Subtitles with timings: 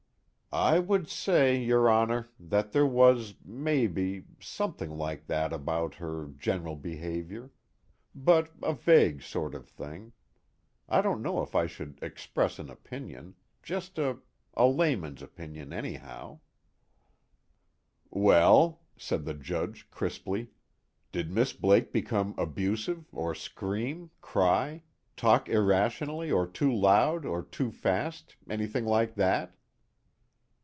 [0.53, 6.75] "I would say, your Honor, that there was, maybe, something like that about her general
[6.75, 7.51] behavior.
[8.13, 10.11] But a vague sort of thing
[10.89, 14.17] I don't know if I should express an opinion, just a
[14.53, 16.39] a layman's opinion anyhow"
[18.09, 20.49] "Well," said the Judge crisply,
[21.13, 24.83] "did Miss Blake become abusive, or scream, cry,
[25.15, 29.55] talk irrationally or too loud or too fast, anything like that?"